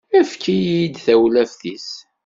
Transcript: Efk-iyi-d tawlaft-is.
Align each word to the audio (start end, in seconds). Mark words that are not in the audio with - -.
Efk-iyi-d 0.19 0.95
tawlaft-is. 1.05 1.89